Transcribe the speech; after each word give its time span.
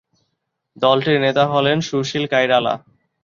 দলটির 0.77 1.17
নেতা 1.21 1.43
হলেন 1.45 1.77
সুশীল 1.81 2.25
কইরালা। 2.31 2.73